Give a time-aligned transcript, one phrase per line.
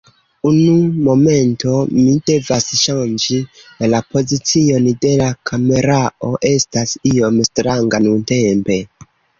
[0.51, 0.77] Unu
[1.07, 3.39] momento, mi devas ŝanĝi
[3.93, 8.83] la pozicion de la kamerao, estas iom stranga nuntempe.